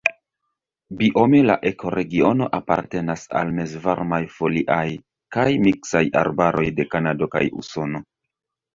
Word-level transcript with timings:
Biome 1.01 1.41
la 1.49 1.57
ekoregiono 1.71 2.47
apartenas 2.61 3.27
al 3.43 3.53
mezvarmaj 3.61 4.21
foliaj 4.41 4.81
kaj 5.39 5.47
miksaj 5.69 6.05
arbaroj 6.27 6.69
de 6.83 6.91
Kanado 6.97 7.33
kaj 7.39 7.49
Usono. 7.65 8.07